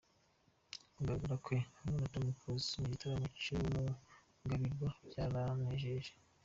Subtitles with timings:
[0.95, 6.13] Kugaragara kwe, hamwe na Tom Close mu gitaramo cy’Umugabirwa byaranejeje".